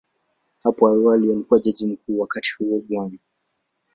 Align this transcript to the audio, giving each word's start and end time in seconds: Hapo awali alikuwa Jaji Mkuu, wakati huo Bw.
Hapo 0.63 0.87
awali 0.87 1.31
alikuwa 1.31 1.59
Jaji 1.59 1.87
Mkuu, 1.87 2.19
wakati 2.19 2.51
huo 2.59 2.79
Bw. 2.89 3.11